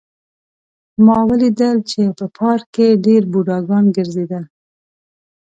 [1.05, 4.43] ما ولیدل چې په پارک کې ډېر بوډاګان ګرځېدل